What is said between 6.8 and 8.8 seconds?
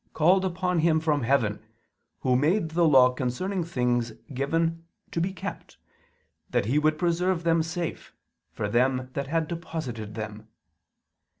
preserve them safe, for